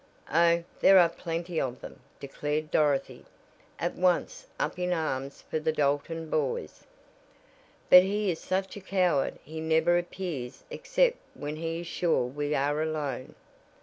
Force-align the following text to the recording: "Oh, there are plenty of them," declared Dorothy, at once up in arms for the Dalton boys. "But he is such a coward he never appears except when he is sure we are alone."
"Oh, 0.33 0.63
there 0.79 0.97
are 0.97 1.09
plenty 1.09 1.61
of 1.61 1.79
them," 1.81 1.99
declared 2.19 2.71
Dorothy, 2.71 3.23
at 3.77 3.93
once 3.93 4.47
up 4.59 4.79
in 4.79 4.93
arms 4.93 5.43
for 5.47 5.59
the 5.59 5.71
Dalton 5.71 6.27
boys. 6.27 6.85
"But 7.87 8.01
he 8.01 8.31
is 8.31 8.39
such 8.39 8.75
a 8.75 8.81
coward 8.81 9.37
he 9.43 9.61
never 9.61 9.99
appears 9.99 10.63
except 10.71 11.17
when 11.35 11.57
he 11.57 11.81
is 11.81 11.85
sure 11.85 12.23
we 12.25 12.55
are 12.55 12.81
alone." 12.81 13.35